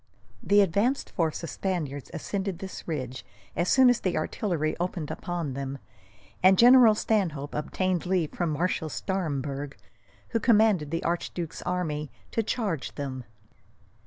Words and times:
The 0.41 0.61
advanced 0.61 1.11
force 1.11 1.43
of 1.43 1.51
Spaniards 1.51 2.09
ascended 2.11 2.57
this 2.57 2.87
ridge, 2.87 3.23
as 3.55 3.69
soon 3.69 3.87
as 3.87 3.99
the 3.99 4.17
artillery 4.17 4.75
opened 4.79 5.11
upon 5.11 5.53
them, 5.53 5.77
and 6.41 6.57
General 6.57 6.95
Stanhope 6.95 7.53
obtained 7.53 8.07
leave 8.07 8.31
from 8.31 8.49
Marshal 8.49 8.89
Staremberg, 8.89 9.77
who 10.29 10.39
commanded 10.39 10.89
the 10.89 11.03
archduke's 11.03 11.61
army, 11.61 12.09
to 12.31 12.41
charge 12.41 12.95
them. 12.95 13.25